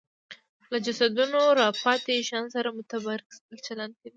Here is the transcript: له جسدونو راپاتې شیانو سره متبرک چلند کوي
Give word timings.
له 0.71 0.77
جسدونو 0.85 1.39
راپاتې 1.61 2.15
شیانو 2.27 2.53
سره 2.55 2.75
متبرک 2.77 3.27
چلند 3.65 3.93
کوي 3.99 4.09